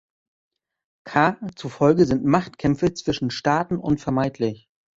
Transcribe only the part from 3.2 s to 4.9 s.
Staaten unvermeidlich.